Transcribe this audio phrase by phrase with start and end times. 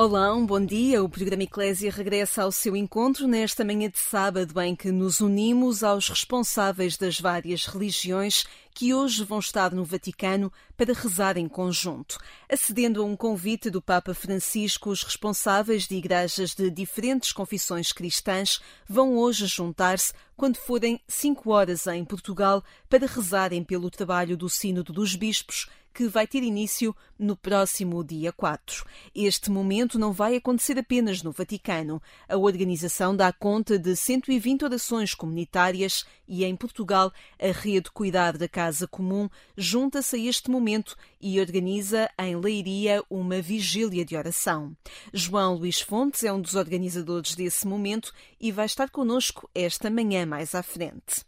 [0.00, 1.02] Olá, um bom dia.
[1.02, 5.82] O programa Eclésia regressa ao seu encontro nesta manhã de sábado, em que nos unimos
[5.82, 8.44] aos responsáveis das várias religiões
[8.78, 12.16] que hoje vão estar no Vaticano para rezar em conjunto.
[12.48, 18.60] Acedendo a um convite do Papa Francisco, os responsáveis de igrejas de diferentes confissões cristãs
[18.88, 24.92] vão hoje juntar-se quando forem cinco horas em Portugal para rezarem pelo trabalho do Sínodo
[24.92, 25.66] dos Bispos
[25.98, 28.84] que vai ter início no próximo dia 4.
[29.12, 32.00] Este momento não vai acontecer apenas no Vaticano.
[32.28, 38.46] A organização dá conta de 120 orações comunitárias e, em Portugal, a Rede Cuidar da
[38.48, 44.76] Casa Comum junta-se a este momento e organiza em Leiria uma vigília de oração.
[45.12, 50.26] João Luís Fontes é um dos organizadores desse momento e vai estar connosco esta manhã
[50.26, 51.24] mais à frente.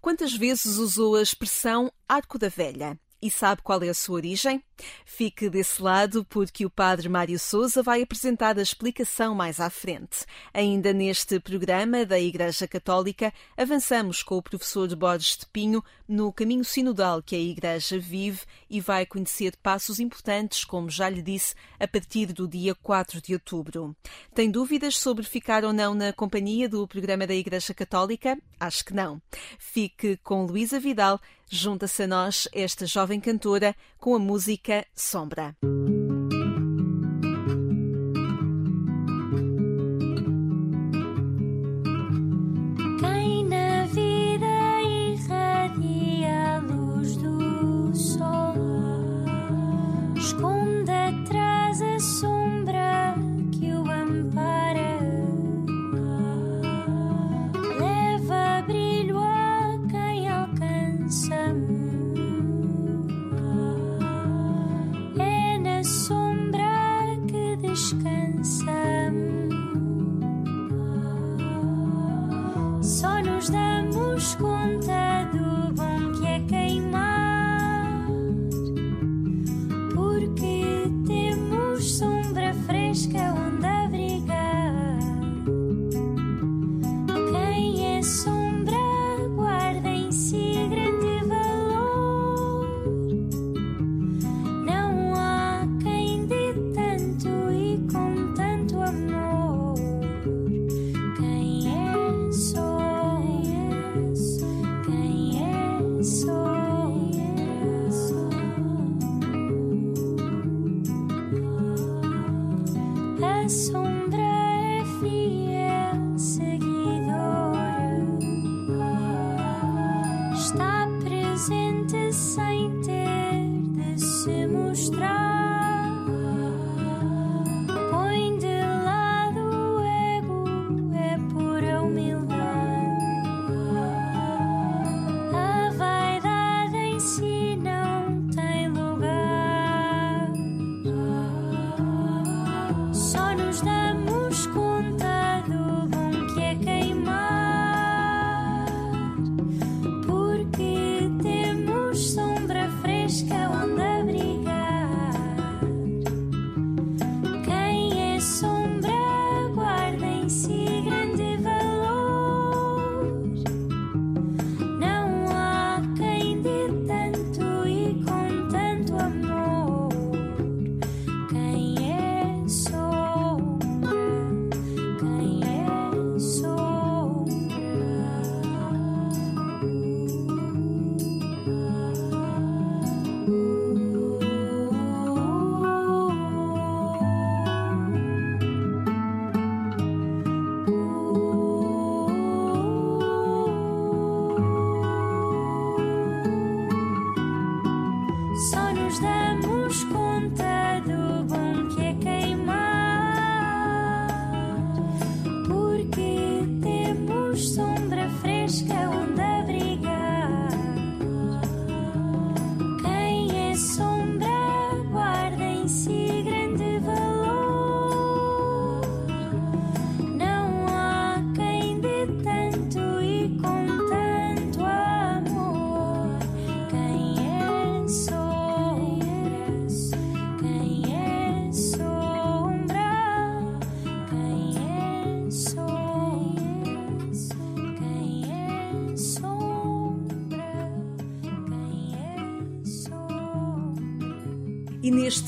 [0.00, 2.98] Quantas vezes usou a expressão Arco da Velha?
[3.24, 4.60] E sabe qual é a sua origem?
[5.04, 10.26] Fique desse lado porque o Padre Mário Souza vai apresentar a explicação mais à frente.
[10.52, 16.64] Ainda neste programa da Igreja Católica, avançamos com o professor Borges de Pinho no caminho
[16.64, 21.86] sinodal que a Igreja vive e vai conhecer passos importantes, como já lhe disse, a
[21.86, 23.94] partir do dia 4 de outubro.
[24.34, 28.36] Tem dúvidas sobre ficar ou não na companhia do programa da Igreja Católica?
[28.58, 29.22] Acho que não.
[29.60, 31.20] Fique com Luísa Vidal
[31.52, 35.56] junta-se a nós esta jovem cantora com a música Sombra.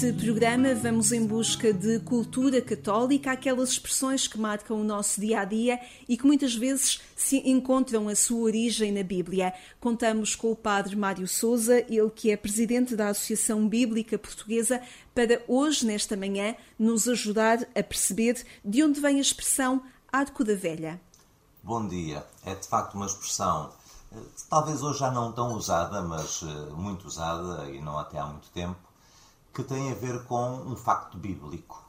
[0.04, 5.40] Neste programa vamos em busca de cultura católica, aquelas expressões que marcam o nosso dia
[5.40, 9.54] a dia e que muitas vezes se encontram a sua origem na Bíblia.
[9.80, 14.82] Contamos com o Padre Mário Souza, ele que é presidente da Associação Bíblica Portuguesa,
[15.14, 20.54] para hoje, nesta manhã, nos ajudar a perceber de onde vem a expressão Arco da
[20.54, 21.00] Velha.
[21.62, 22.26] Bom dia.
[22.44, 23.72] É de facto uma expressão
[24.12, 24.18] eh,
[24.50, 28.50] talvez hoje já não tão usada, mas eh, muito usada e não até há muito
[28.50, 28.76] tempo
[29.54, 31.82] que tem a ver com um facto bíblico.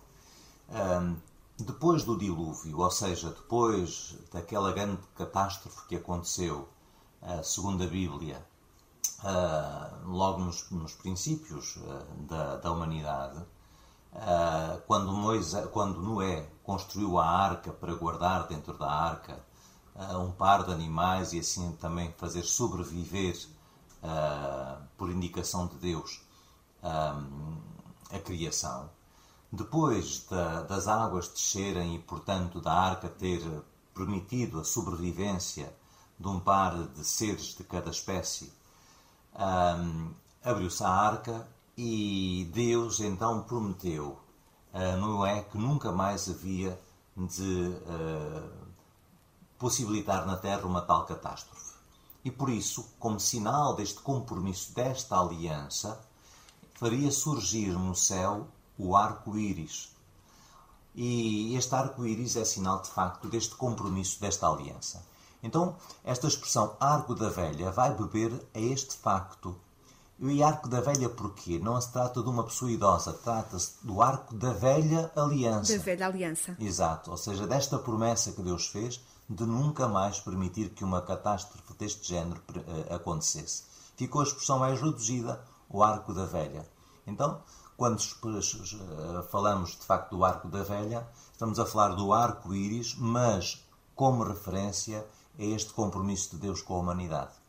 [0.70, 1.16] Um,
[1.58, 6.68] depois do dilúvio, ou seja, depois daquela grande catástrofe que aconteceu,
[7.44, 8.46] segundo a Bíblia,
[9.24, 13.42] uh, logo nos, nos princípios uh, da, da, humanidade,
[14.88, 19.44] quando, Moisés, quando Noé construiu a arca para guardar dentro da arca
[20.18, 23.38] um par de animais e assim também fazer sobreviver,
[24.98, 26.25] por indicação de Deus,
[26.86, 27.58] um,
[28.16, 28.90] a criação.
[29.52, 33.42] Depois da, das águas descerem e, portanto, da arca ter
[33.94, 35.74] permitido a sobrevivência
[36.20, 38.54] de um par de seres de cada espécie,
[39.34, 40.12] um,
[40.44, 41.48] abriu-se a arca
[41.78, 44.20] e Deus então prometeu
[44.74, 46.80] a Noé que nunca mais havia
[47.16, 48.66] de uh,
[49.58, 51.76] possibilitar na Terra uma tal catástrofe.
[52.24, 56.02] E por isso, como sinal deste compromisso, desta aliança,
[56.76, 59.90] faria surgir no céu o arco-íris.
[60.94, 65.04] E este arco-íris é sinal de facto deste compromisso, desta aliança.
[65.42, 69.56] Então, esta expressão arco da velha vai beber a este facto.
[70.20, 71.60] E arco da velha porquê?
[71.60, 75.78] Não se trata de uma pessoa idosa, trata-se do arco da velha aliança.
[75.78, 76.56] Da velha aliança.
[76.58, 81.74] Exato, ou seja, desta promessa que Deus fez de nunca mais permitir que uma catástrofe
[81.78, 83.64] deste género eh, acontecesse.
[83.98, 86.68] Ficou a expressão mais reduzida o arco da velha.
[87.06, 87.42] Então,
[87.78, 88.00] quando
[89.30, 95.06] falamos de facto do arco da velha, estamos a falar do arco-íris, mas como referência
[95.38, 97.45] a este compromisso de Deus com a humanidade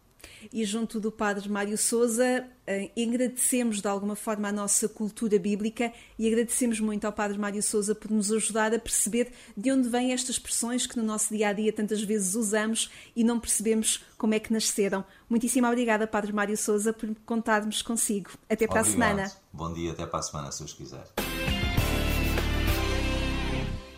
[0.52, 5.92] e junto do Padre Mário Souza eh, agradecemos de alguma forma a nossa cultura bíblica
[6.18, 10.12] e agradecemos muito ao Padre Mário Souza por nos ajudar a perceber de onde vêm
[10.12, 14.34] estas expressões que no nosso dia a dia tantas vezes usamos e não percebemos como
[14.34, 15.04] é que nasceram.
[15.28, 18.30] Muitíssimo obrigada, Padre Mário Souza, por contarmos consigo.
[18.48, 19.12] Até para Obrigado.
[19.12, 19.32] a semana.
[19.52, 21.04] Bom dia, até para a semana, se os quiser.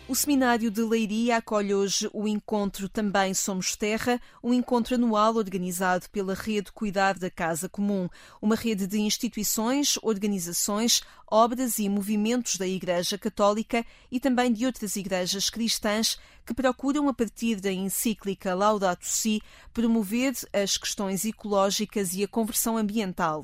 [0.09, 6.09] O Seminário de Leiria acolhe hoje o encontro Também Somos Terra, um encontro anual organizado
[6.09, 8.09] pela Rede Cuidar da Casa Comum,
[8.41, 14.95] uma rede de instituições, organizações, obras e movimentos da Igreja Católica e também de outras
[14.95, 19.39] igrejas cristãs que procuram, a partir da encíclica Laudato Si,
[19.71, 23.43] promover as questões ecológicas e a conversão ambiental.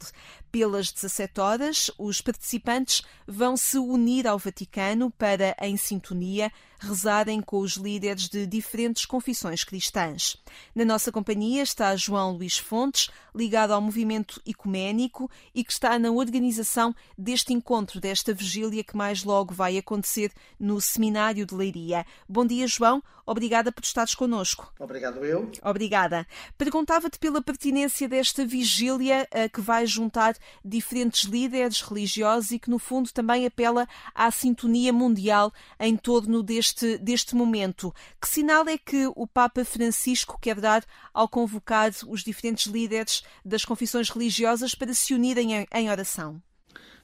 [0.52, 7.60] Pelas 17 horas, os participantes vão se unir ao Vaticano para, em sintonia, rezarem com
[7.60, 10.38] os líderes de diferentes confissões cristãs.
[10.74, 16.12] Na nossa companhia está João Luís Fontes, ligado ao movimento ecuménico e que está na
[16.12, 22.06] organização deste encontro, desta vigília que mais logo vai acontecer no Seminário de Leiria.
[22.28, 23.04] Bom dia, João.
[23.26, 24.72] Obrigada por estares connosco.
[24.80, 25.52] Obrigado eu.
[25.64, 26.28] Obrigada.
[26.58, 32.78] Perguntava-te pela pertinência desta vigília uh, que vai juntar diferentes líderes religiosos e que, no
[32.78, 37.94] fundo, também apela à sintonia mundial em torno deste, deste momento.
[38.22, 43.64] Que sinal é que o Papa Francisco quer dar ao convocar os diferentes líderes das
[43.64, 46.42] confissões religiosas para se unirem em, em oração?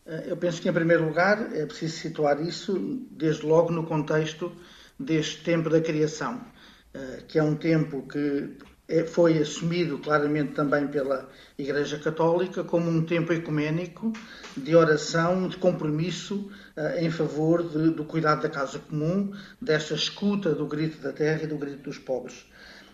[0.06, 2.74] Eh, eu penso que, em primeiro lugar, é preciso situar isso
[3.12, 4.52] desde logo no contexto
[5.00, 6.42] deste tempo da criação,
[6.94, 8.58] eh, que é um tempo que
[8.92, 14.12] é, foi assumido claramente também pela Igreja Católica como um tempo ecuménico
[14.56, 16.52] de oração, de compromisso
[17.00, 21.48] em favor de, do cuidado da casa comum, desta escuta do grito da terra e
[21.48, 22.46] do grito dos pobres.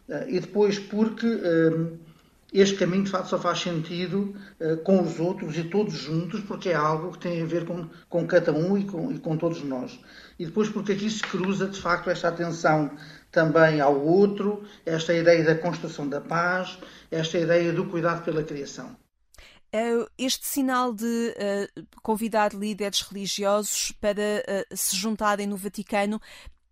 [0.10, 1.27] Eh, e depois porque
[2.53, 4.34] este caminho de facto só faz sentido
[4.84, 8.25] com os outros e todos juntos, porque é algo que tem a ver com, com
[8.25, 10.00] cada um e com, e com todos nós
[10.39, 12.91] e depois porque aqui se cruza de facto esta atenção
[13.31, 16.77] também ao outro, esta ideia da construção da paz,
[17.12, 18.96] esta ideia do cuidado pela criação.
[19.71, 26.21] É, este sinal de uh, convidar líderes religiosos para uh, se juntarem no Vaticano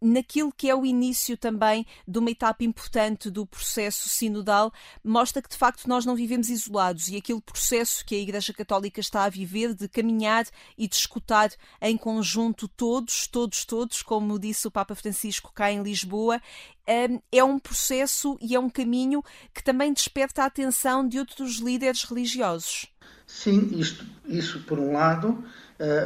[0.01, 4.71] naquilo que é o início também de uma etapa importante do processo sinodal,
[5.03, 8.99] mostra que de facto nós não vivemos isolados e aquele processo que a Igreja Católica
[8.99, 10.45] está a viver de caminhar
[10.77, 11.49] e de escutar
[11.81, 16.41] em conjunto todos, todos, todos, como disse o Papa Francisco cá em Lisboa,
[16.87, 19.23] hum, é um processo e é um caminho
[19.53, 22.87] que também desperta a atenção de outros líderes religiosos.
[23.25, 25.43] Sim, isto, isso por um lado,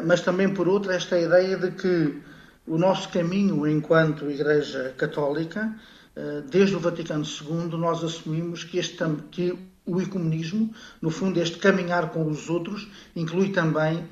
[0.06, 2.22] mas também por outra esta ideia de que
[2.70, 5.76] o nosso caminho enquanto Igreja Católica,
[6.50, 10.72] desde o Vaticano II, nós assumimos que, este, que o ecumenismo,
[11.02, 14.08] no fundo, este caminhar com os outros, inclui também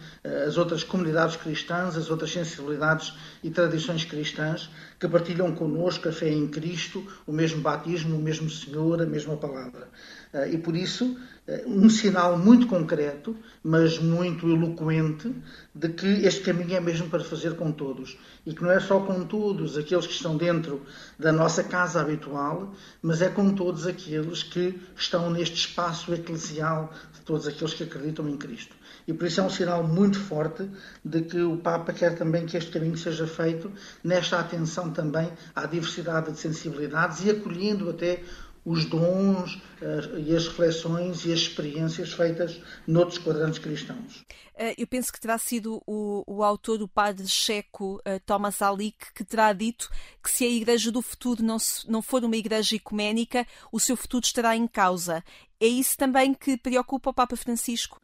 [0.48, 6.30] as outras comunidades cristãs, as outras sensibilidades e tradições cristãs que partilham connosco a fé
[6.30, 9.88] em Cristo, o mesmo batismo, o mesmo Senhor, a mesma palavra.
[10.34, 11.18] Eh, e por isso,
[11.48, 15.34] eh, um sinal muito concreto, mas muito eloquente,
[15.74, 18.18] de que este caminho é mesmo para fazer com todos.
[18.46, 20.82] E que não é só com todos aqueles que estão dentro
[21.18, 27.22] da nossa casa habitual, mas é com todos aqueles que estão neste espaço eclesial de
[27.22, 28.76] todos aqueles que acreditam em Cristo.
[29.08, 30.70] E por isso é um sinal muito forte
[31.04, 33.72] de que o Papa quer também que este caminho seja feito
[34.04, 38.22] nesta atenção também à diversidade de sensibilidades e acolhendo até
[38.68, 44.26] os dons eh, e as reflexões e as experiências feitas noutros quadrantes cristãos.
[44.58, 49.14] Eh, eu penso que terá sido o, o autor, o padre checo eh, Thomas Alick,
[49.14, 49.90] que terá dito
[50.22, 53.96] que se a Igreja do futuro não, se, não for uma Igreja ecuménica, o seu
[53.96, 55.24] futuro estará em causa.
[55.62, 58.02] É isso também que preocupa o Papa Francisco?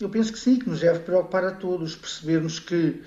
[0.00, 3.02] Eu penso que sim, que nos deve preocupar a todos, percebermos que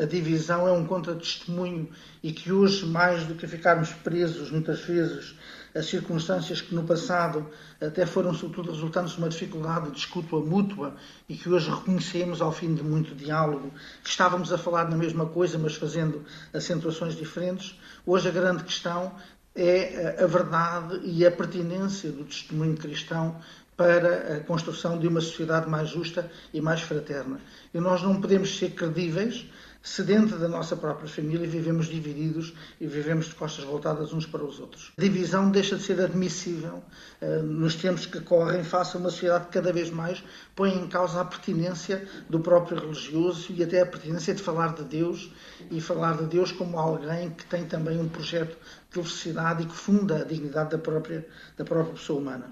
[0.00, 1.88] a divisão é um contra-testemunho
[2.22, 5.34] e que hoje, mais do que ficarmos presos, muitas vezes,
[5.74, 7.48] as circunstâncias que no passado
[7.80, 10.94] até foram, sobretudo, resultantes de uma dificuldade de escuta mútua
[11.28, 13.70] e que hoje reconhecemos ao fim de muito diálogo,
[14.02, 17.78] que estávamos a falar na mesma coisa, mas fazendo acentuações diferentes.
[18.04, 19.12] Hoje a grande questão
[19.54, 23.36] é a verdade e a pertinência do testemunho cristão
[23.80, 27.40] para a construção de uma sociedade mais justa e mais fraterna.
[27.72, 29.46] E nós não podemos ser credíveis
[29.82, 34.44] se dentro da nossa própria família vivemos divididos e vivemos de costas voltadas uns para
[34.44, 34.92] os outros.
[34.98, 36.82] A divisão deixa de ser admissível
[37.22, 40.22] uh, nos tempos que correm face a uma sociedade que cada vez mais
[40.54, 44.84] põe em causa a pertinência do próprio religioso e até a pertinência de falar de
[44.84, 45.32] Deus
[45.70, 48.58] e falar de Deus como alguém que tem também um projeto
[48.90, 52.44] de felicidade e que funda a dignidade da própria, da própria pessoa humana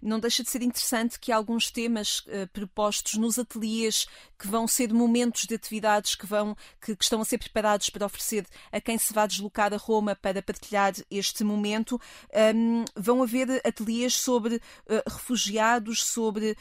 [0.00, 4.06] não deixa de ser interessante que alguns temas uh, propostos nos ateliês,
[4.38, 8.06] que vão ser momentos de atividades que, vão, que, que, estão a ser preparados para
[8.06, 12.00] oferecer a quem se vai deslocar a Roma para partilhar este momento,
[12.54, 16.56] um, vão haver ateliês sobre uh, refugiados, sobre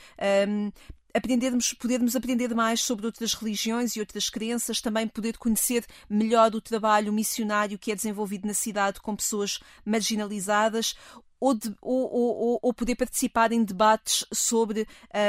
[0.48, 0.72] um,
[1.16, 6.60] aprendermos, podermos aprender mais sobre outras religiões e outras crenças, também poder conhecer melhor o
[6.60, 10.94] trabalho missionário que é desenvolvido na cidade com pessoas marginalizadas,
[11.40, 14.88] ou, de, ou, ou, ou, poder participar em debates sobre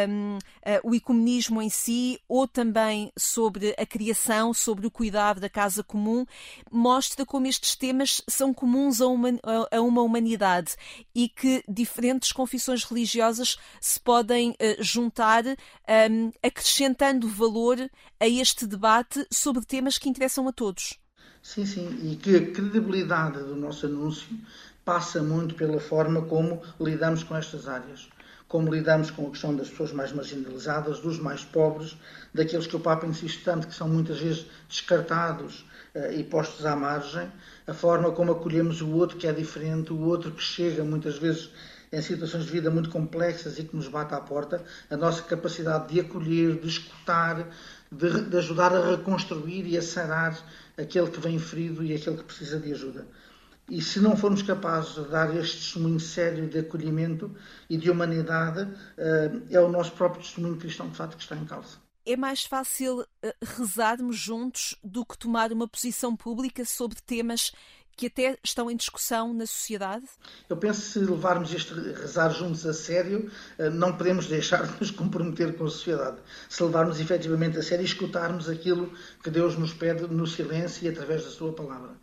[0.08, 0.40] um, uh,
[0.82, 6.24] o ecumenismo em si, ou também sobre a criação, sobre o cuidado da casa comum,
[6.70, 9.28] mostra como estes temas são comuns a uma,
[9.70, 10.76] a uma humanidade
[11.14, 17.78] e que diferentes confissões religiosas se podem uh, juntar, um, acrescentando valor
[18.20, 20.98] a este debate sobre temas que interessam a todos.
[21.42, 24.36] Sim, sim, e que a credibilidade do nosso anúncio
[24.86, 28.08] passa muito pela forma como lidamos com estas áreas.
[28.46, 31.96] Como lidamos com a questão das pessoas mais marginalizadas, dos mais pobres,
[32.32, 36.76] daqueles que o Papa insiste tanto que são muitas vezes descartados uh, e postos à
[36.76, 37.28] margem,
[37.66, 41.50] a forma como acolhemos o outro que é diferente, o outro que chega muitas vezes
[41.92, 45.92] em situações de vida muito complexas e que nos bate à porta, a nossa capacidade
[45.92, 47.48] de acolher, de escutar,
[47.90, 50.38] de, de ajudar a reconstruir e a sarar
[50.78, 53.04] aquele que vem ferido e aquele que precisa de ajuda.
[53.68, 57.34] E se não formos capazes de dar este testemunho sério de acolhimento
[57.68, 61.44] e de humanidade, eh, é o nosso próprio testemunho cristão, de fato, que está em
[61.44, 61.78] causa.
[62.04, 67.52] É mais fácil eh, rezarmos juntos do que tomar uma posição pública sobre temas
[67.96, 70.04] que até estão em discussão na sociedade?
[70.48, 74.78] Eu penso que se levarmos este rezar juntos a sério, eh, não podemos deixar de
[74.78, 76.18] nos comprometer com a sociedade.
[76.48, 78.92] Se levarmos efetivamente a sério e escutarmos aquilo
[79.24, 81.96] que Deus nos pede no silêncio e através da Sua palavra.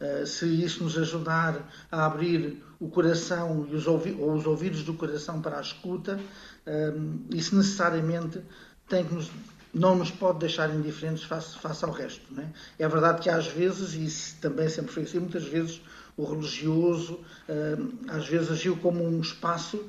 [0.00, 3.98] Eh, se isso nos ajudar a abrir o coração e os, ou
[4.34, 6.20] os ouvidos do coração para a escuta,
[6.64, 6.94] eh,
[7.34, 8.40] isso necessariamente
[8.88, 9.30] tem que nos,
[9.74, 12.22] não nos pode deixar indiferentes face, face ao resto.
[12.40, 12.84] É?
[12.84, 12.88] é?
[12.88, 15.80] verdade que às vezes, e isso também sempre foi assim, muitas vezes
[16.16, 17.76] o religioso eh,
[18.08, 19.84] às vezes agiu como um espaço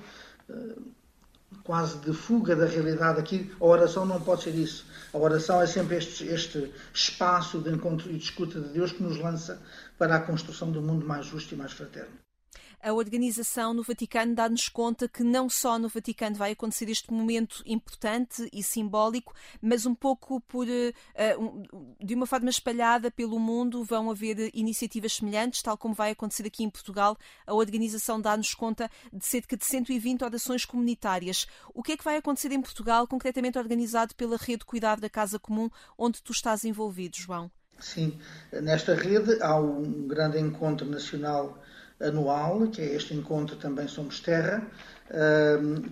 [1.63, 3.19] quase de fuga da realidade.
[3.19, 4.85] Aqui a oração não pode ser isso.
[5.13, 9.03] A oração é sempre este, este espaço de encontro e de escuta de Deus que
[9.03, 9.61] nos lança
[9.99, 12.17] para a construção um mundo mais justo e mais fraterno.
[12.81, 17.61] a organização no Vaticano dá-nos conta que não só no Vaticano vai acontecer este momento
[17.65, 21.67] importante e simbólico, mas um pouco por uh,
[22.01, 26.63] de uma forma espalhada pelo mundo vão haver iniciativas semelhantes, tal como vai acontecer aqui
[26.63, 27.17] em Portugal.
[27.45, 31.45] A organização dá-nos conta de cerca de 120 orações comunitárias.
[31.73, 35.37] O que é que vai acontecer em Portugal, concretamente organizado pela Rede Cuidado da Casa
[35.37, 37.51] Comum, onde tu estás envolvido, João?
[37.79, 38.19] Sim,
[38.51, 41.61] nesta rede há um grande encontro nacional
[41.99, 44.65] anual, que é este encontro também Somos Terra,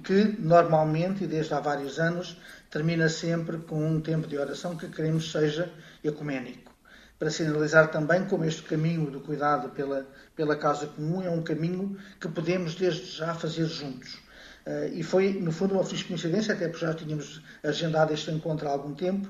[0.04, 2.38] que normalmente e desde há vários anos
[2.70, 5.72] termina sempre com um tempo de oração que queremos seja
[6.04, 6.72] ecuménico.
[7.18, 11.98] Para sinalizar também como este caminho do cuidado pela, pela casa comum é um caminho
[12.20, 14.20] que podemos desde já fazer juntos.
[14.68, 18.68] Uh, e foi, no fundo, uma feliz coincidência, até porque já tínhamos agendado este encontro
[18.68, 19.30] há algum tempo,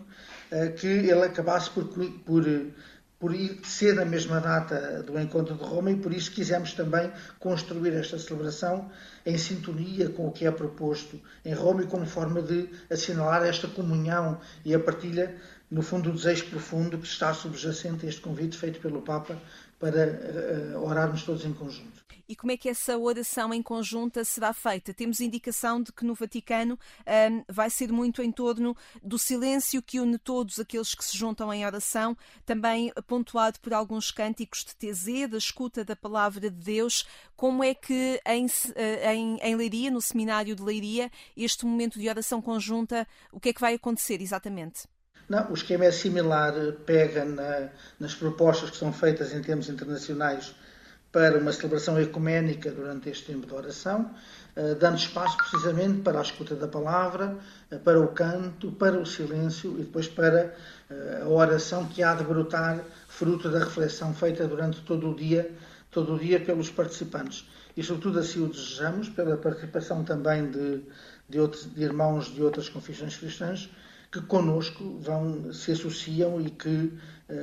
[0.51, 2.43] uh, que ele acabasse por, por,
[3.19, 7.11] por ir ser na mesma data do encontro de Roma e por isso quisemos também
[7.39, 8.89] construir esta celebração
[9.23, 13.67] em sintonia com o que é proposto em Roma e como forma de assinalar esta
[13.67, 15.35] comunhão e a partilha,
[15.69, 19.37] no fundo, do desejo profundo que está subjacente a este convite feito pelo Papa
[19.79, 24.51] para uh, orarmos todos em conjunto e como é que essa oração em conjunta será
[24.53, 24.93] feita?
[24.93, 26.77] Temos indicação de que no Vaticano
[27.31, 31.53] um, vai ser muito em torno do silêncio que une todos aqueles que se juntam
[31.53, 37.07] em oração, também pontuado por alguns cânticos de TZ, da escuta da palavra de Deus.
[37.35, 42.09] Como é que em, eh, em, em Leiria, no seminário de Leiria, este momento de
[42.09, 44.87] oração conjunta, o que é que vai acontecer exatamente?
[45.29, 46.53] Não, o esquema é similar,
[46.85, 47.69] pega na,
[47.99, 50.55] nas propostas que são feitas em termos internacionais
[51.17, 54.11] para uma celebração ecuménica durante este tempo de oração,
[54.55, 57.35] eh, dando espaço precisamente para a escuta da palavra,
[57.71, 60.53] eh, para o canto, para o silêncio e depois para
[60.91, 65.51] eh, a oração que há de brotar fruto da reflexão feita durante todo o dia,
[65.89, 67.49] todo o dia pelos participantes.
[67.75, 70.83] E sobretudo assim o desejamos, pela participação também de,
[71.27, 73.71] de, outros, de irmãos de outras confissões cristãs,
[74.11, 76.93] que conosco vão, se associam e que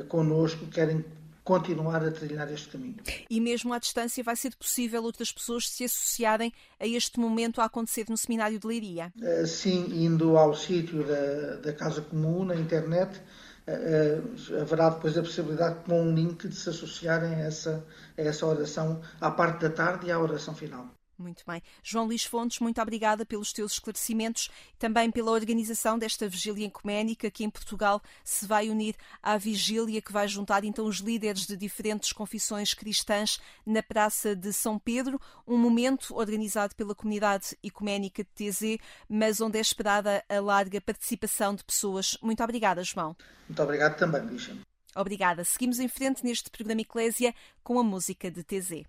[0.08, 1.04] conosco querem
[1.44, 2.96] continuar a trilhar este caminho.
[3.28, 7.66] E mesmo à distância vai ser possível outras pessoas se associarem a este momento a
[7.66, 9.12] acontecer no Seminário de Leiria?
[9.20, 13.20] Eh, sim, indo ao sítio da, da Casa Comum, na internet,
[13.66, 17.84] eh, eh, haverá depois a possibilidade, com um link, de se associarem a essa,
[18.16, 20.88] a essa oração à parte da tarde e à oração final.
[21.16, 21.62] Muito bem.
[21.82, 27.30] João Luís Fontes, muito obrigada pelos teus esclarecimentos e também pela organização desta vigília ecuménica
[27.30, 31.56] que em Portugal se vai unir à vigília que vai juntar então os líderes de
[31.56, 38.30] diferentes confissões cristãs na Praça de São Pedro, um momento organizado pela comunidade ecuménica de
[38.50, 42.18] TZ, mas onde é esperada a larga participação de pessoas.
[42.20, 43.16] Muito obrigada, João.
[43.48, 44.56] Muito obrigado também, Bicha.
[44.96, 45.44] Obrigada.
[45.44, 48.84] Seguimos em frente neste programa Eclésia com a música de TZ.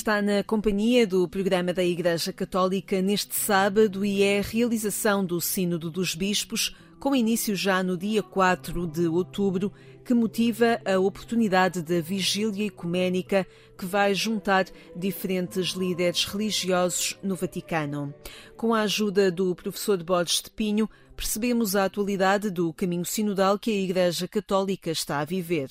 [0.00, 5.38] Está na companhia do programa da Igreja Católica neste sábado e é a realização do
[5.42, 9.70] Sínodo dos Bispos, com início já no dia 4 de outubro,
[10.02, 14.64] que motiva a oportunidade da vigília ecuménica que vai juntar
[14.96, 18.14] diferentes líderes religiosos no Vaticano.
[18.56, 23.70] Com a ajuda do professor Borges de Pinho, percebemos a atualidade do caminho sinodal que
[23.70, 25.68] a Igreja Católica está a viver.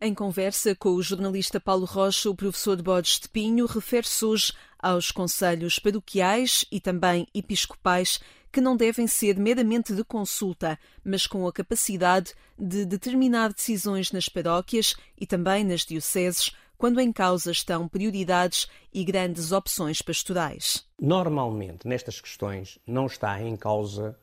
[0.00, 4.52] Em conversa com o jornalista Paulo Rocha, o professor de Borges de Pinho refere-se hoje
[4.78, 8.20] aos conselhos paroquiais e também episcopais
[8.52, 14.28] que não devem ser meramente de consulta, mas com a capacidade de determinar decisões nas
[14.28, 20.86] paróquias e também nas dioceses, quando em causa estão prioridades e grandes opções pastorais.
[21.02, 24.16] Normalmente, nestas questões, não está em causa,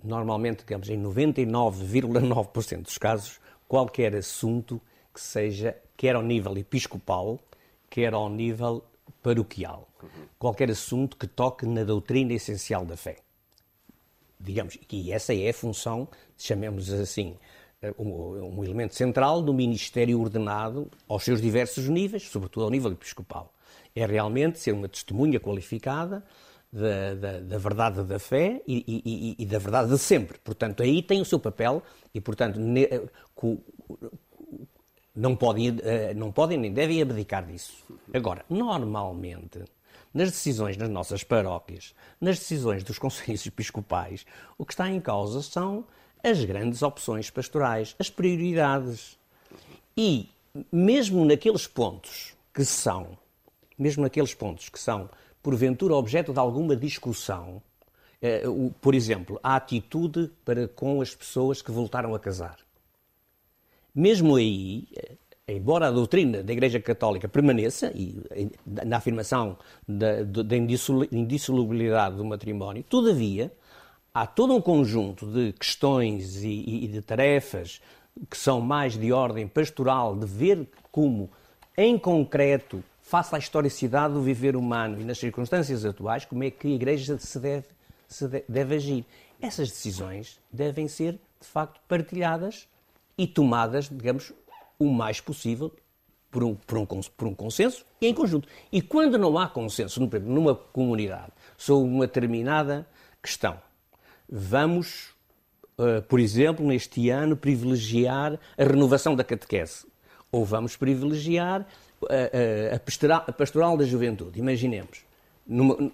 [0.00, 4.80] normalmente, digamos, em 99,9% dos casos, qualquer assunto
[5.18, 7.40] que seja quer ao nível episcopal,
[7.90, 8.84] quer ao nível
[9.20, 9.88] paroquial.
[10.38, 13.16] Qualquer assunto que toque na doutrina essencial da fé.
[14.38, 17.36] Digamos, e essa é a função, chamemos assim,
[17.82, 22.92] eh, um, um elemento central do ministério ordenado aos seus diversos níveis, sobretudo ao nível
[22.92, 23.52] episcopal.
[23.96, 26.22] É realmente ser uma testemunha qualificada
[26.72, 30.38] da, da, da, verdade da fé e, e, e, da verdade de sempre.
[30.38, 31.82] Portanto, aí tem o seu papel
[32.14, 33.02] e, portanto, ne, eh,
[35.18, 37.84] não podem, eh, não podem nem devem abdicar disso.
[38.14, 39.64] Agora, normalmente,
[40.14, 44.24] nas decisões nas nossas paróquias, nas decisões dos conselhos episcopais,
[44.56, 45.84] o que está em causa são
[46.22, 49.18] as grandes opções pastorais, as prioridades.
[49.96, 50.28] E
[50.70, 53.18] mesmo naqueles pontos que são,
[53.76, 55.10] mesmo naqueles pontos que são,
[55.42, 57.60] porventura, objeto de alguma discussão,
[58.22, 58.44] eh,
[58.80, 62.67] por exemplo, a atitude para com as pessoas que voltaram a casar.
[63.98, 65.16] Mesmo aí, eh,
[65.48, 68.22] embora a doutrina da Igreja Católica permaneça, e
[68.64, 69.58] na afirmação
[69.88, 73.52] da, da indissolubilidade do matrimónio, todavia,
[74.14, 77.82] há todo um conjunto de questões e, e de tarefas
[78.30, 81.28] que são mais de ordem pastoral, de ver como,
[81.76, 86.68] em concreto, face à historicidade do viver humano e nas circunstâncias atuais, como é que
[86.68, 87.66] a Igreja se deve,
[88.06, 89.04] se deve agir.
[89.42, 92.68] Essas decisões devem ser, de facto, partilhadas
[93.18, 94.32] e tomadas, digamos,
[94.78, 95.74] o mais possível
[96.30, 98.48] por um, por um, por um consenso e em conjunto.
[98.70, 102.86] E quando não há consenso numa comunidade sobre uma determinada
[103.20, 103.58] questão,
[104.30, 105.08] vamos,
[105.78, 109.86] uh, por exemplo, neste ano, privilegiar a renovação da catequese.
[110.30, 111.66] Ou vamos privilegiar
[112.02, 114.38] uh, uh, a, pastoral, a, pastoral, da juventude.
[114.38, 115.00] Imaginemos.
[115.46, 115.90] Numa,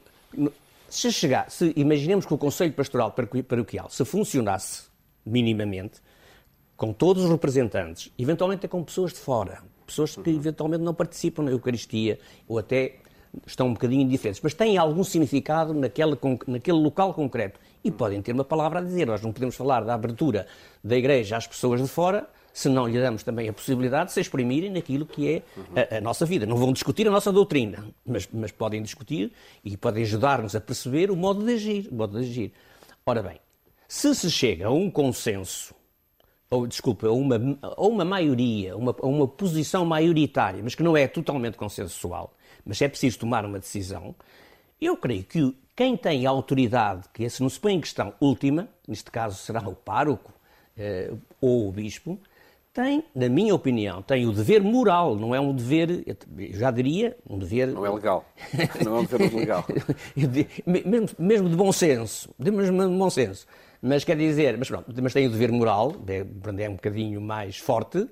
[0.90, 4.84] se chegar, se imaginemos que o Conselho Pastoral Paroquial se funcionasse
[5.24, 6.00] minimamente,
[6.76, 11.42] com todos os representantes, eventualmente até com pessoas de fora, pessoas que eventualmente não participam
[11.42, 12.96] na Eucaristia ou até
[13.46, 18.32] estão um bocadinho indiferentes, mas têm algum significado naquele, naquele local concreto e podem ter
[18.32, 19.06] uma palavra a dizer.
[19.06, 20.46] Nós não podemos falar da abertura
[20.82, 24.20] da Igreja às pessoas de fora se não lhe damos também a possibilidade de se
[24.20, 25.42] exprimirem naquilo que é
[25.92, 26.46] a, a nossa vida.
[26.46, 29.32] Não vão discutir a nossa doutrina, mas, mas podem discutir
[29.64, 31.88] e podem ajudar-nos a perceber o modo de agir.
[31.90, 32.52] O modo de agir.
[33.04, 33.40] Ora bem,
[33.88, 35.74] se se chega a um consenso
[36.50, 37.40] ou desculpa, uma,
[37.76, 43.18] uma maioria, uma, uma posição maioritária, mas que não é totalmente consensual, mas é preciso
[43.18, 44.14] tomar uma decisão,
[44.80, 48.68] eu creio que quem tem a autoridade, que esse não se põe em questão última,
[48.86, 50.32] neste caso será o pároco
[50.76, 52.18] eh, ou o bispo,
[52.72, 57.16] tem, na minha opinião, tem o dever moral, não é um dever, eu já diria,
[57.28, 57.68] um dever...
[57.68, 58.24] Não é legal.
[58.84, 59.64] Não é um dever legal.
[60.66, 63.46] mesmo, mesmo de bom senso, mesmo de bom senso.
[63.86, 66.24] Mas quer dizer, mas pronto, mas tem o dever moral, é,
[66.62, 68.08] é um bocadinho mais forte,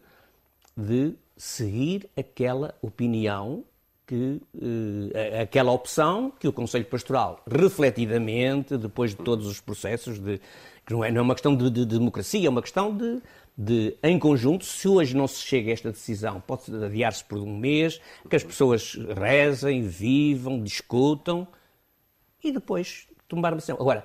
[0.76, 3.64] de seguir aquela opinião
[4.06, 10.42] que uh, aquela opção que o Conselho Pastoral, refletidamente, depois de todos os processos, de,
[10.84, 13.22] que não é, não é uma questão de, de democracia, é uma questão de,
[13.56, 17.56] de, em conjunto, se hoje não se chega a esta decisão, pode adiar-se por um
[17.56, 21.48] mês, que as pessoas rezem, vivam, discutam
[22.44, 23.78] e depois tomar uma decisão.
[23.80, 24.04] Agora,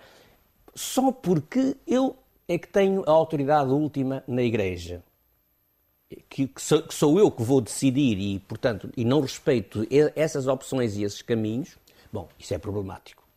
[0.78, 2.16] só porque eu
[2.48, 5.04] é que tenho a autoridade última na Igreja.
[6.30, 9.86] Que, que, sou, que, sou, eu que vou decidir e, portanto, e não respeito
[10.16, 11.78] essas opções e esses caminhos,
[12.14, 13.28] bom, isso é problemático.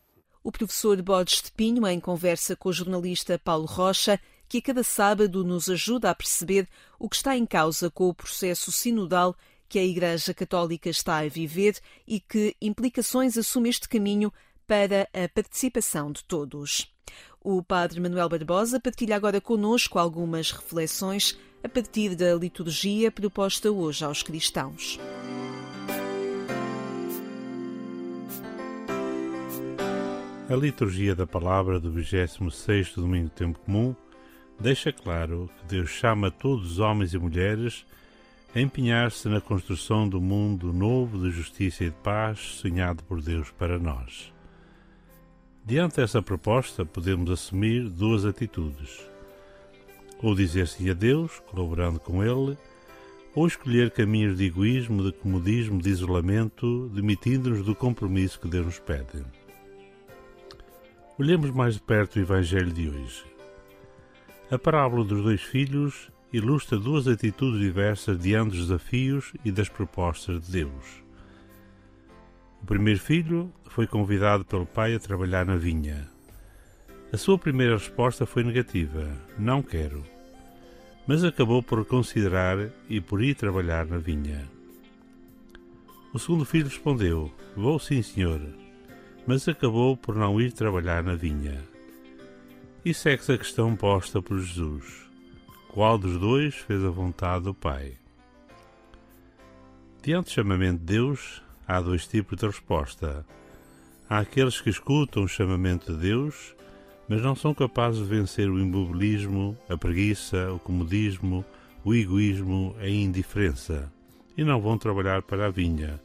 [0.41, 4.83] O professor Bodes de Pinho, em conversa com o jornalista Paulo Rocha, que a cada
[4.83, 9.35] sábado nos ajuda a perceber o que está em causa com o processo sinodal
[9.67, 11.77] que a Igreja Católica está a viver
[12.07, 14.31] e que implicações assume este caminho
[14.67, 16.91] para a participação de todos.
[17.43, 24.05] O padre Manuel Barbosa partilha agora conosco algumas reflexões a partir da liturgia proposta hoje
[24.05, 24.99] aos cristãos.
[30.49, 33.95] A liturgia da palavra do 26 domingo do tempo comum
[34.59, 37.85] deixa claro que Deus chama todos os homens e mulheres
[38.53, 43.49] a empenhar-se na construção do mundo novo de justiça e de paz sonhado por Deus
[43.51, 44.33] para nós.
[45.63, 48.99] Diante dessa proposta, podemos assumir duas atitudes:
[50.21, 52.57] ou dizer sim a Deus, colaborando com Ele,
[53.35, 58.79] ou escolher caminhos de egoísmo, de comodismo, de isolamento, demitindo-nos do compromisso que Deus nos
[58.79, 59.23] pede.
[61.17, 63.23] Olhemos mais de perto o Evangelho de hoje.
[64.49, 70.43] A parábola dos dois filhos ilustra duas atitudes diversas diante dos desafios e das propostas
[70.47, 71.03] de Deus.
[72.61, 76.09] O primeiro filho foi convidado pelo pai a trabalhar na vinha.
[77.11, 79.05] A sua primeira resposta foi negativa:
[79.37, 80.03] não quero.
[81.07, 84.47] Mas acabou por considerar e por ir trabalhar na vinha.
[86.13, 88.41] O segundo filho respondeu: Vou sim, senhor.
[89.25, 91.61] Mas acabou por não ir trabalhar na vinha.
[92.83, 95.09] E segue-se a questão posta por Jesus:
[95.69, 97.93] Qual dos dois fez a vontade do Pai?
[100.01, 101.43] Diante do chamamento de Deus,
[101.77, 103.25] há dois tipos de resposta.
[104.09, 106.55] Há aqueles que escutam o chamamento de Deus
[107.11, 111.43] mas não são capazes de vencer o imobilismo, a preguiça, o comodismo,
[111.83, 113.91] o egoísmo, a indiferença,
[114.37, 116.01] e não vão trabalhar para a vinha,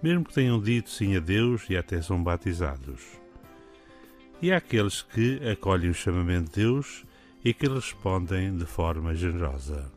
[0.00, 3.02] mesmo que tenham dito sim a Deus e até são batizados.
[4.40, 7.04] E há aqueles que acolhem o chamamento de Deus
[7.44, 9.90] e que respondem de forma generosa.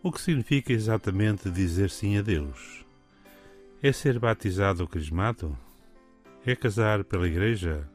[0.00, 2.85] O que significa exatamente dizer sim a Deus?
[3.86, 5.56] É ser batizado ou crismado?
[6.44, 7.88] É casar pela igreja?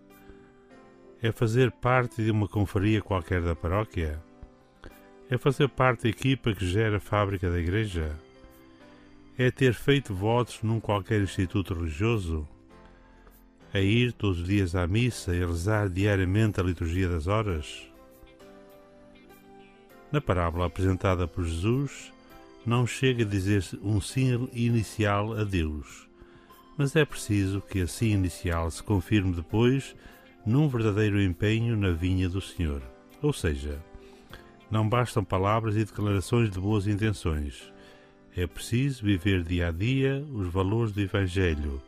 [1.21, 4.23] É fazer parte de uma confraria qualquer da paróquia?
[5.29, 8.17] É fazer parte da equipa que gera a fábrica da igreja?
[9.37, 12.47] É ter feito votos num qualquer instituto religioso?
[13.73, 17.85] É ir todos os dias à missa e rezar diariamente a liturgia das horas?
[20.09, 22.13] Na parábola apresentada por Jesus,
[22.65, 26.07] não chega a dizer um sim inicial a Deus,
[26.77, 29.95] mas é preciso que a sim inicial se confirme depois
[30.45, 32.81] num verdadeiro empenho na vinha do Senhor.
[33.21, 33.79] Ou seja,
[34.69, 37.71] não bastam palavras e declarações de boas intenções.
[38.35, 41.81] É preciso viver dia a dia os valores do Evangelho,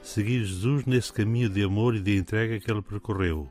[0.00, 3.50] seguir Jesus nesse caminho de amor e de entrega que ele percorreu,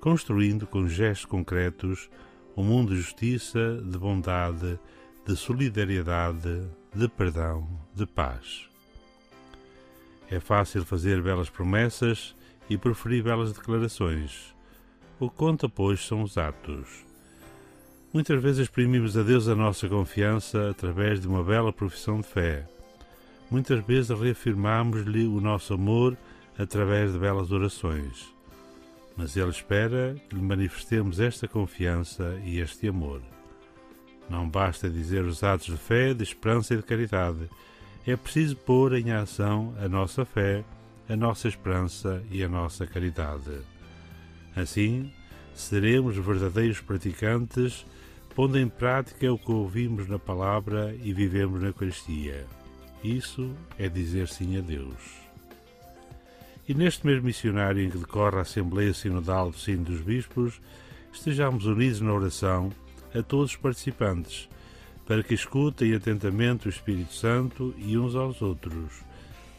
[0.00, 2.10] construindo com gestos concretos
[2.56, 4.78] um mundo de justiça, de bondade,
[5.26, 8.68] de solidariedade, de perdão, de paz.
[10.28, 12.34] É fácil fazer belas promessas
[12.68, 14.52] e preferir belas declarações.
[15.20, 17.04] O que conta, pois, são os atos.
[18.12, 22.66] Muitas vezes exprimimos a Deus a nossa confiança através de uma bela profissão de fé.
[23.50, 26.16] Muitas vezes reafirmamos-lhe o nosso amor
[26.58, 28.34] através de belas orações.
[29.16, 33.22] Mas Ele espera que lhe manifestemos esta confiança e este amor.
[34.28, 37.48] Não basta dizer os atos de fé, de esperança e de caridade.
[38.06, 40.64] É preciso pôr em ação a nossa fé
[41.08, 43.60] a nossa esperança e a nossa caridade.
[44.56, 45.12] Assim,
[45.54, 47.84] seremos verdadeiros praticantes,
[48.34, 52.46] pondo em prática o que ouvimos na palavra e vivemos na Eucaristia.
[53.04, 55.22] Isso é dizer sim a Deus.
[56.66, 60.60] E neste mês missionário em que decorre a Assembleia Sinodal do Sino dos Bispos,
[61.12, 62.70] estejamos unidos na oração
[63.14, 64.48] a todos os participantes,
[65.06, 69.02] para que escutem atentamente o Espírito Santo e uns aos outros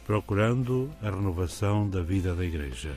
[0.06, 2.94] procurando a renovação da vida da Igreja.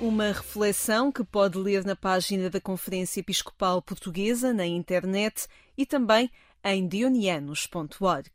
[0.00, 6.30] Uma reflexão que pode ler na página da Conferência Episcopal Portuguesa na internet e também
[6.64, 8.30] em dionianos.org.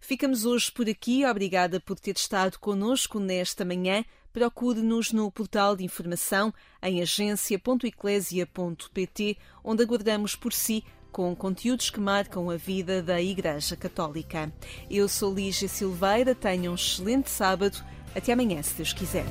[0.00, 1.26] Ficamos hoje por aqui.
[1.26, 4.04] Obrigada por ter estado conosco nesta manhã.
[4.32, 12.50] Procure-nos no portal de informação em agência.eclésia.pt, onde aguardamos por si com conteúdos que marcam
[12.50, 14.52] a vida da Igreja Católica.
[14.90, 17.82] Eu sou Lígia Silveira, tenha um excelente sábado.
[18.14, 19.26] Até amanhã, se Deus quiser.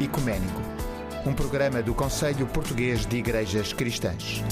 [0.00, 0.80] Ecumênico
[1.26, 4.42] um programa do Conselho Português de Igrejas Cristãs.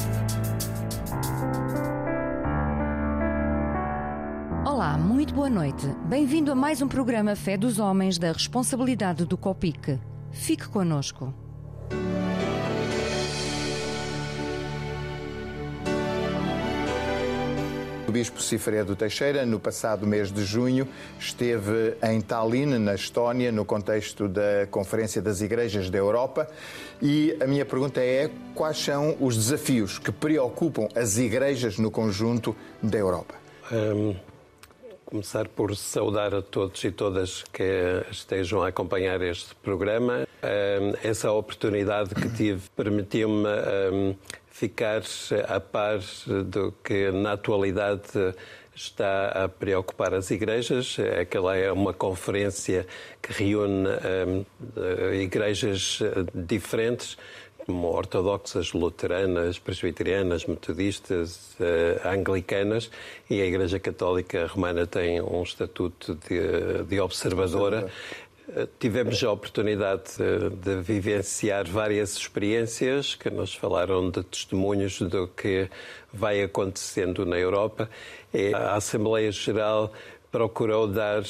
[4.66, 5.86] Olá, muito boa noite.
[6.04, 9.98] Bem-vindo a mais um programa Fé dos Homens da responsabilidade do COPIC.
[10.30, 11.32] Fique conosco.
[18.08, 20.88] O Bispo Cifredo Teixeira, no passado mês de junho,
[21.20, 26.48] esteve em Tallinn, na Estónia, no contexto da Conferência das Igrejas da Europa.
[27.02, 32.56] E a minha pergunta é: quais são os desafios que preocupam as igrejas no conjunto
[32.82, 33.34] da Europa?
[33.70, 34.16] Um,
[35.04, 40.27] começar por saudar a todos e todas que estejam a acompanhar este programa.
[41.02, 43.48] Essa oportunidade que tive permitiu-me.
[43.92, 44.16] Um,
[44.58, 45.02] ficar
[45.46, 46.00] a par
[46.44, 48.34] do que na atualidade
[48.74, 50.96] está a preocupar as igrejas.
[51.20, 52.84] Aquela é uma conferência
[53.22, 56.00] que reúne um, igrejas
[56.34, 57.16] diferentes,
[57.64, 62.90] como ortodoxas, luteranas, presbiterianas, metodistas, uh, anglicanas,
[63.28, 67.88] e a Igreja Católica Romana tem um estatuto de, de observadora.
[68.78, 70.16] Tivemos a oportunidade
[70.62, 75.68] de, vivenciar várias experiências que nos falaram de testemunhos do que
[76.12, 77.90] vai acontecendo na Europa.
[78.32, 79.92] E a Assembleia Geral
[80.32, 81.22] procurou dar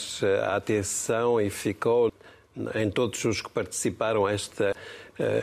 [0.55, 2.13] atenção e ficou
[2.75, 4.73] em todos os que participaram esta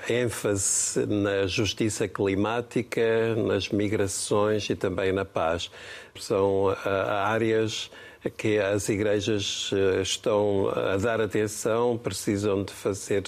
[0.09, 5.69] ênfase na justiça climática, nas migrações e também na paz.
[6.17, 7.91] São áreas
[8.29, 13.23] que as igrejas eh, estão a dar atenção, precisam de fazer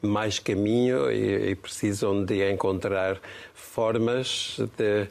[0.00, 3.20] mais caminho e, e precisam de encontrar
[3.54, 5.08] formas de,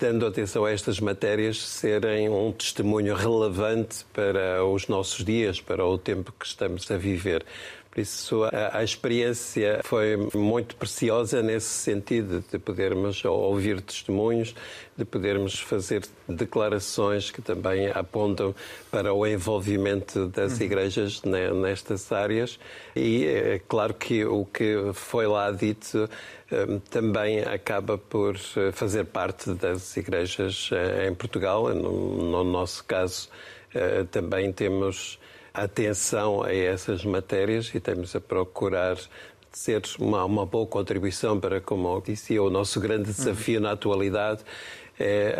[0.00, 5.96] dando atenção a estas matérias, serem um testemunho relevante para os nossos dias, para o
[5.96, 7.44] tempo que estamos a viver.
[7.92, 14.54] Por isso, a, a, experiência foi muito preciosa nesse sentido, de podermos ouvir testemunhos,
[14.96, 18.54] de podermos fazer declarações que também apontam
[18.90, 20.64] para o envolvimento das uhum.
[20.64, 22.58] igrejas nestas áreas.
[22.96, 26.08] E é claro que o que foi lá dito
[26.50, 31.68] hum, também acaba por eh, fazer parte das igrejas eh, em Portugal.
[31.74, 33.28] No, no nosso caso,
[33.74, 35.18] eh, também temos
[35.52, 38.96] atenção a essas matérias e estamos a procurar
[39.52, 44.42] ser uma, uma boa contribuição para, como disse, o nosso grande desafio na atualidade
[45.02, 45.34] é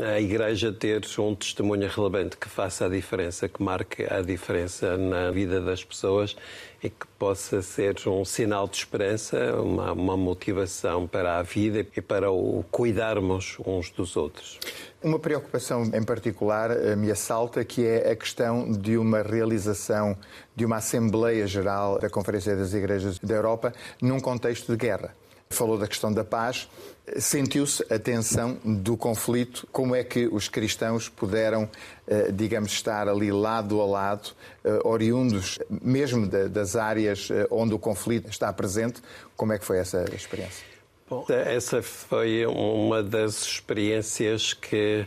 [0.00, 4.96] a, a Igreja ter um testemunho relevante que faça a diferença, que marque a diferença
[4.96, 6.34] na vida das pessoas
[6.82, 12.00] e que possa ser um sinal de esperança, uma, uma motivação para a vida e
[12.00, 14.58] para o cuidarmos uns dos outros.
[15.02, 20.16] Uma preocupação em particular eh, me assalta, que é a questão de uma realização
[20.56, 25.14] de uma Assembleia Geral da Conferência das Igrejas da Europa num contexto de guerra.
[25.50, 26.68] Falou da questão da paz.
[27.16, 29.66] Sentiu-se a tensão do conflito?
[29.72, 31.68] Como é que os cristãos puderam,
[32.06, 34.30] eh, digamos, estar ali lado a lado,
[34.64, 39.00] eh, oriundos mesmo das áreas eh, onde o conflito está presente?
[39.36, 40.64] Como é que foi essa experiência?
[41.08, 45.06] Bom, essa foi uma das experiências que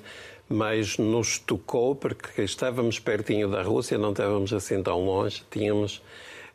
[0.50, 6.02] mais nos tocou, porque estávamos pertinho da Rússia, não estávamos assim tão longe, tínhamos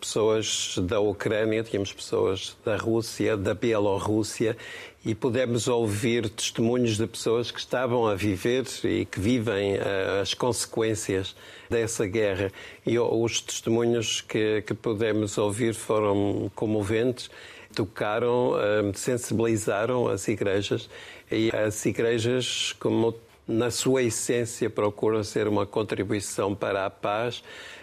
[0.00, 4.56] pessoas da Ucrânia, tínhamos pessoas da Rússia, da Bielorrússia
[5.04, 10.34] e pudemos ouvir testemunhos de pessoas que estavam a viver e que vivem uh, as
[10.34, 11.36] consequências
[11.70, 12.50] dessa guerra.
[12.84, 17.30] E os testemunhos que, que pudemos ouvir foram comoventes,
[17.74, 20.90] tocaram, uh, sensibilizaram as igrejas
[21.30, 23.14] e as igrejas, como
[23.46, 27.75] na sua essência, procuram ser uma contribuição para a paz eh,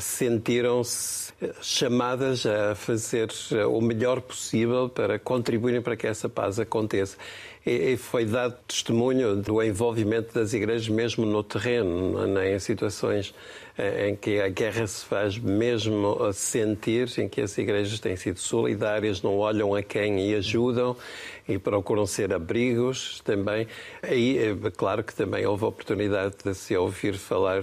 [0.00, 1.28] sentiram-se
[1.62, 7.16] chamadas a fazer eh, o melhor possível para contribuírem para que essa paz aconteça.
[7.64, 12.54] E foi dado testemunho do envolvimento das igrejas mesmo no terreno, é?
[12.54, 13.34] em situações
[13.76, 18.38] eh, em que a guerra se faz mesmo sentir, em que as igrejas têm sido
[18.38, 20.96] solidárias, não olham a quem e ajudam
[21.46, 23.66] e procuram ser abrigos também.
[24.10, 24.38] E
[24.76, 27.62] claro que também houve a oportunidade de se ouvir falar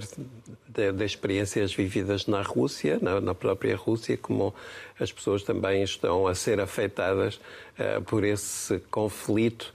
[0.92, 4.54] de, experiências vividas na Rússia, na, na, própria Rússia, como
[4.98, 7.36] as pessoas também estão a ser afetadas
[7.78, 9.72] uh, por esse conflito.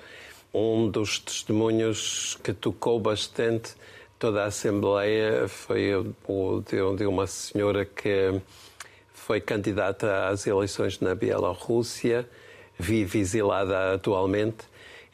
[0.53, 3.73] Um dos testemunhos que tocou bastante
[4.19, 5.95] toda a Assembleia foi
[6.27, 8.39] o de, de uma senhora que
[9.13, 12.27] foi candidata às eleições na Bielorrússia,
[12.77, 14.65] vive exilada atualmente.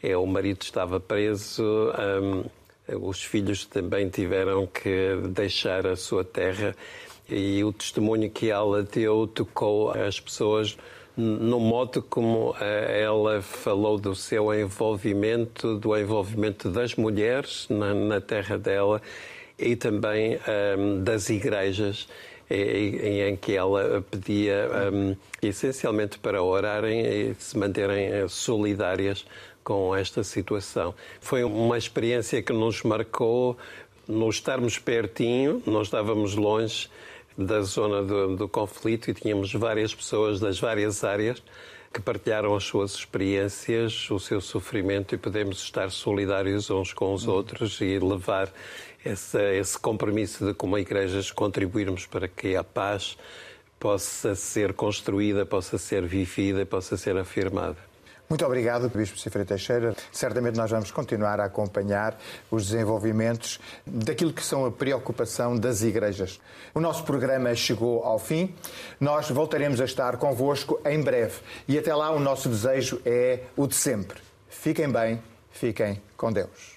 [0.02, 1.64] É, o marido estava preso.
[1.64, 2.57] Um,
[2.96, 6.76] os filhos também tiveram que deixar a sua terra
[7.30, 10.78] e o testemunho que ela deu tocou as pessoas
[11.18, 18.22] no modo como eh, ela falou do seu envolvimento, do envolvimento das mulheres na, na
[18.22, 19.02] terra dela
[19.58, 22.08] e também um, ehm, das igrejas
[22.50, 29.26] em, em que ela pedia um, essencialmente para orarem e se manterem eh, solidárias
[29.68, 30.96] com esta situação.
[31.20, 33.58] Foi uma experiência que nos marcou
[34.08, 36.90] no estarmos pertinho, nós estávamos longe
[37.38, 41.44] da zona do, do conflito e tínhamos várias pessoas das várias áreas
[41.94, 47.28] que partilharam as suas experiências, o seu sofrimento e podemos estar solidários uns com os
[47.28, 48.50] outros e levar
[49.06, 53.18] esse, esse compromisso de, como igrejas, contribuirmos para que a paz
[53.78, 57.87] possa ser construída, possa ser vivida, possa ser afirmada.
[58.30, 59.96] Muito obrigado, Bispo Cifra Teixeira.
[60.12, 62.20] Certamente nós vamos continuar a acompanhar
[62.52, 66.40] os desenvolvimentos daquilo que são a preocupação das igrejas.
[66.74, 68.54] O nosso programa chegou ao fim.
[69.00, 71.40] Nós voltaremos a estar convosco em breve.
[71.70, 74.20] E até lá o nosso desejo é o de sempre.
[74.50, 76.77] Fiquem bem, fiquem com Deus.